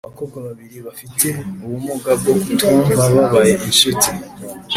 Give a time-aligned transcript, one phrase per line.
[0.07, 1.27] abakobwa babiri bafite
[1.63, 4.11] ubumuga bwo kutumva babaye incuti